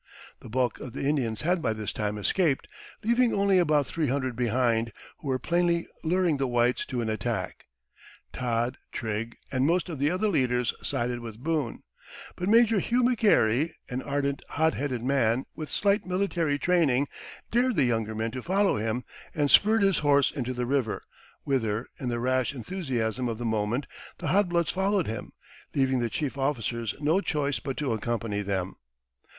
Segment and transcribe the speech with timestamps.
[0.39, 2.67] The bulk of the Indians had by this time escaped,
[3.03, 7.67] leaving only about three hundred behind, who were plainly luring the whites to an attack.
[8.33, 11.83] Todd, Trigg, and most of the other leaders sided with Boone;
[12.35, 17.07] but Major Hugh McGary, an ardent, hot headed man, with slight military training,
[17.51, 19.03] dared the younger men to follow him,
[19.35, 21.03] and spurred his horse into the river,
[21.43, 23.85] whither, in the rash enthusiasm of the moment,
[24.17, 25.31] the hot bloods followed him,
[25.75, 28.73] leaving the chief officers no choice but to accompany them.